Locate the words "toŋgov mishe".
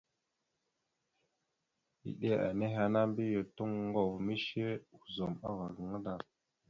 3.57-4.65